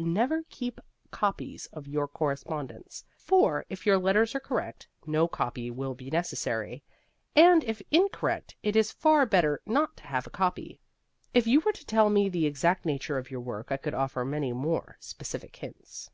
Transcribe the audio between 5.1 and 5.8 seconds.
copy